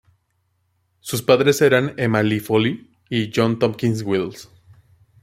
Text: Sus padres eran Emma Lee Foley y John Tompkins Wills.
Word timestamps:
Sus 0.99 1.21
padres 1.21 1.61
eran 1.61 1.93
Emma 1.95 2.23
Lee 2.23 2.39
Foley 2.39 2.89
y 3.07 3.29
John 3.31 3.59
Tompkins 3.59 4.01
Wills. 4.01 4.49